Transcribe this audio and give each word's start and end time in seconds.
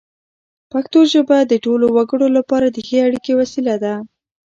پښتو 0.71 0.99
ژبه 1.13 1.37
د 1.43 1.53
ټولو 1.65 1.85
وګړو 1.95 2.27
لپاره 2.37 2.67
د 2.69 2.77
ښې 2.87 2.97
اړیکې 3.07 3.33
وسیله 3.41 3.75
ده. 3.83 3.93